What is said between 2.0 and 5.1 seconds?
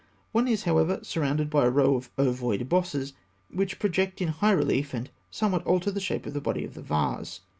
ovoid bosses (fig. 286), which project in high relief,